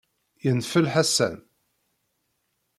Yenfel 0.43 0.87
Ḥasan. 0.93 1.37